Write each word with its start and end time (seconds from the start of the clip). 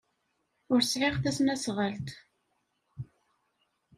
Ur 0.73 0.81
sɛiɣ 0.83 1.15
tasnasɣalt. 1.23 2.07